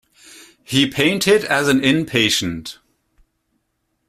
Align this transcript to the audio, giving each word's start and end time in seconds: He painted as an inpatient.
He 0.63 0.89
painted 0.89 1.43
as 1.43 1.67
an 1.67 1.81
inpatient. 1.81 2.79